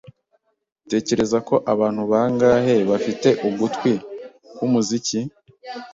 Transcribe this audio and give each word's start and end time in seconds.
Utekereza 0.85 1.37
ko 1.47 1.55
abantu 1.73 2.01
bangahe 2.11 2.75
bafite 2.89 3.29
ugutwi 3.47 3.93
kwumuziki? 4.55 5.19